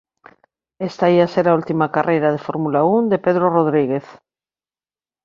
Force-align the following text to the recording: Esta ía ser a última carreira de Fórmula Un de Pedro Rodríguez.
Esta 0.89 1.05
ía 1.15 1.31
ser 1.33 1.45
a 1.47 1.57
última 1.59 1.91
carreira 1.95 2.29
de 2.31 2.43
Fórmula 2.47 2.79
Un 2.97 3.03
de 3.11 3.17
Pedro 3.25 3.45
Rodríguez. 3.57 4.05